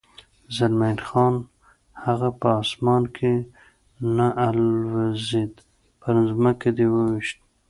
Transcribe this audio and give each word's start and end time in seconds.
زلمی 0.55 0.95
خان: 1.07 1.35
هغه 2.03 2.29
په 2.39 2.49
اسمان 2.63 3.03
کې 3.15 3.33
نه 4.15 4.27
الوزېد، 4.47 5.53
پر 6.01 6.13
ځمکه 6.31 6.69
دې 6.77 6.87
و 6.91 6.95
وېشت. 7.11 7.37